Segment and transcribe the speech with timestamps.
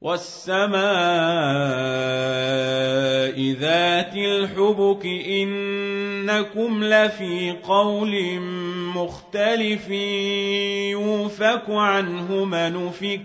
[0.00, 0.80] والسماء
[3.52, 8.40] ذات الحبك إنكم لفي قول
[8.96, 9.88] مختلف
[10.90, 13.20] يوفك عنه منفك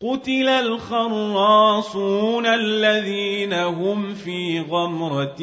[0.00, 5.42] قتل الخراصون الذين هم في غمرة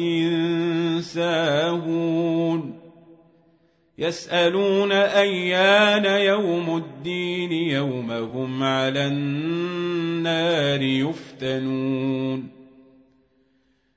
[1.00, 2.81] ساهون
[4.02, 12.48] يسألون أيان يوم الدين يوم هم على النار يفتنون.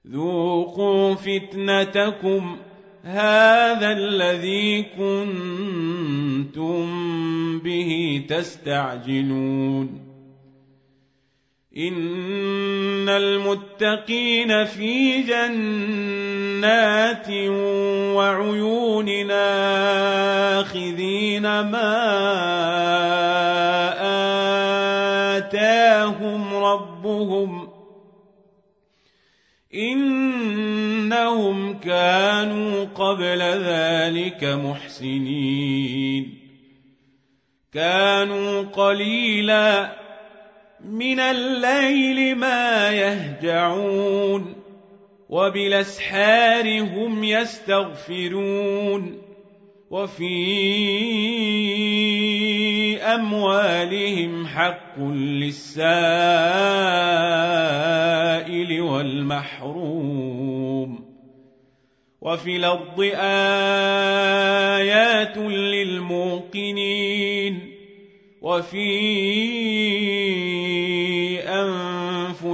[0.08, 2.58] ذوقوا فتنتكم
[3.04, 6.86] هذا الذي كنتم
[7.60, 10.05] به تستعجلون.
[11.78, 17.30] إن المتقين في جنات
[18.16, 19.32] وعيون
[20.62, 21.96] آخذين ما
[25.38, 27.70] آتاهم ربهم
[29.74, 36.40] إنهم كانوا قبل ذلك محسنين
[37.74, 40.05] كانوا قليلاً
[40.84, 44.56] من الليل ما يهجعون
[45.30, 49.22] وبالأسحار هم يستغفرون
[49.90, 50.36] وفي
[53.02, 55.76] أموالهم حق للسائل
[58.82, 60.26] والمحروم
[62.22, 63.02] وفي الأرض
[64.82, 65.38] آيات
[65.78, 66.96] للموقنين
[68.42, 69.95] وفي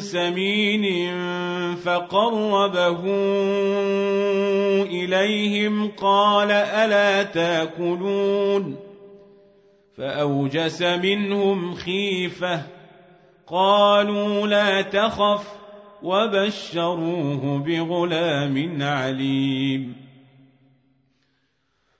[0.00, 1.14] سمين
[1.76, 3.00] فقربه
[4.82, 8.76] إليهم قال ألا تأكلون
[9.96, 12.62] فأوجس منهم خيفة
[13.46, 15.48] قالوا لا تخف
[16.02, 20.09] وبشروه بغلام عليم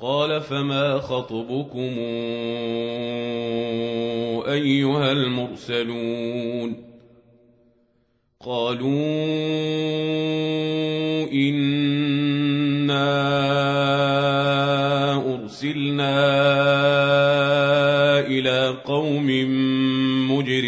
[0.00, 1.98] قال فما خطبكم
[4.48, 6.84] أيها المرسلون
[8.40, 8.88] قالوا
[11.32, 13.08] إنا
[15.34, 16.18] أرسلنا
[18.26, 19.26] إلى قوم
[20.30, 20.67] مجرمين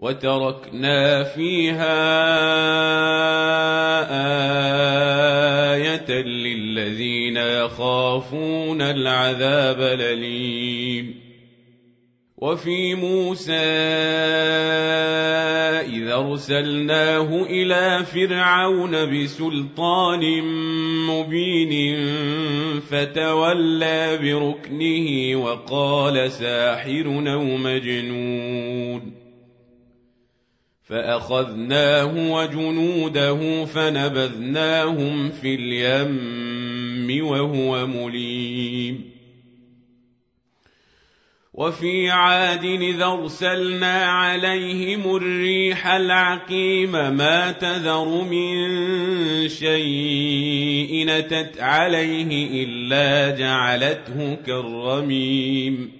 [0.00, 2.00] وتركنا فيها
[5.74, 11.14] آية للذين يخافون العذاب الأليم.
[12.38, 13.52] وفي موسى
[15.92, 20.42] إذا أرسلناه إلى فرعون بسلطان
[21.06, 21.96] مبين
[22.80, 29.19] فتولى بركنه وقال ساحر أو مجنون.
[30.90, 39.10] فأخذناه وجنوده فنبذناهم في اليم وهو مليم.
[41.54, 48.68] وفي عاد إذا أرسلنا عليهم الريح العقيم ما تذر من
[49.48, 55.99] شيء نتت عليه إلا جعلته كالرميم.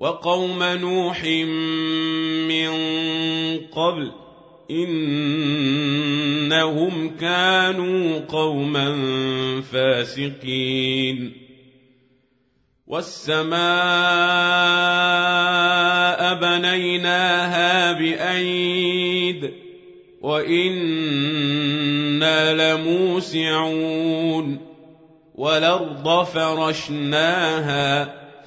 [0.00, 1.24] وقوم نوح
[2.48, 2.70] من
[3.58, 4.12] قبل
[4.70, 5.16] إنهم
[7.16, 8.96] كانوا قوما
[9.72, 11.32] فاسقين.
[12.86, 13.60] والسماء
[16.34, 19.50] بنيناها بأيد
[20.22, 21.12] وإنا
[22.74, 24.60] لموسعون.
[25.34, 28.19] والأرض فرشناها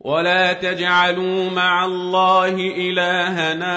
[0.00, 3.74] ولا تجعلوا مع الله إلهنا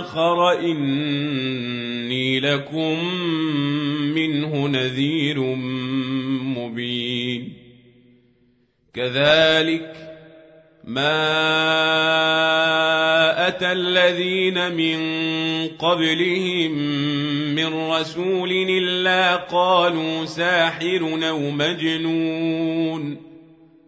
[0.00, 3.14] آخر إني لكم
[4.14, 5.40] منه نذير
[6.56, 7.52] مبين.
[8.94, 9.92] كذلك
[10.84, 11.18] ما
[13.48, 14.98] أتى الذين من
[15.68, 16.72] قبلهم
[17.54, 23.25] من رسول إلا قالوا ساحر أو مجنون.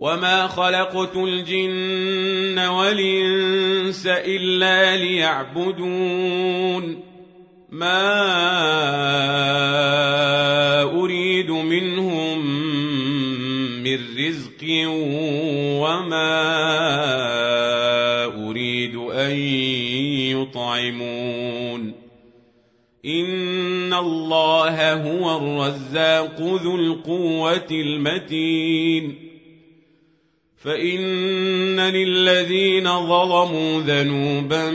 [0.00, 6.30] وما خلقت الجن والانس الا ليعبدون
[7.70, 8.12] ما
[10.82, 12.46] اريد منهم
[13.82, 14.64] من رزق
[15.82, 16.40] وما
[18.48, 19.36] اريد ان
[20.40, 21.92] يطعمون
[23.04, 29.29] ان الله هو الرزاق ذو القوه المتين
[30.64, 34.70] فإن للذين ظلموا ذنوبا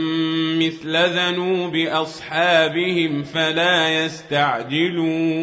[0.58, 5.36] مثل ذنوب أصحابهم فلا يستعجلون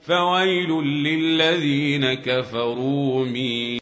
[0.00, 3.66] فويل للذين كفروا من